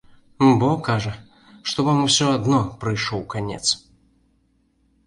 [0.61, 1.13] Бо, кажа,
[1.73, 3.65] што вам усё адно прыйшоў канец.